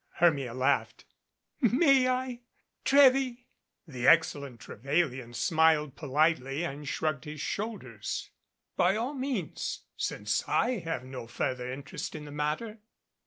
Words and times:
Hermia 0.15 0.55
laughed. 0.55 1.05
"May 1.61 2.07
I, 2.07 2.39
Trewy?" 2.83 3.45
The 3.87 4.07
excellent 4.07 4.59
Trevelyan 4.59 5.35
smiled 5.35 5.95
politely 5.95 6.63
and 6.63 6.87
shrugged 6.87 7.25
his 7.25 7.39
shoulders. 7.39 8.31
"By 8.75 8.95
all 8.95 9.13
means 9.13 9.81
since 9.97 10.43
I 10.49 10.79
have 10.79 11.03
no 11.03 11.27
further 11.27 11.71
interest 11.71 12.15
in 12.15 12.25
the 12.25 12.31
matter." 12.31 12.79